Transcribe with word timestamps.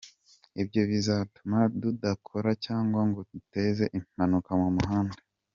Ibyo 0.61 0.81
bizatuma 0.89 1.57
tudakora 1.81 2.49
cyangwa 2.65 3.01
ngo 3.09 3.19
duteze 3.31 3.85
impanuka 3.99 4.51
mu 4.61 4.69
muhanda." 4.77 5.17